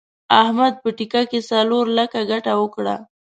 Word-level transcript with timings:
احمد 0.41 0.73
په 0.83 0.89
ټېکه 0.97 1.21
کې 1.29 1.39
څلور 1.49 1.85
لکه 1.99 2.19
ګټه 2.31 2.53
وکړه. 2.61 2.95